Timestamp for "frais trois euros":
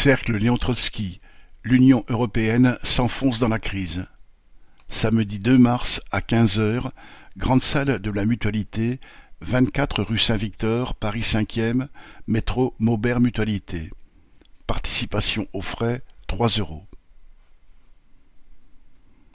15.62-16.84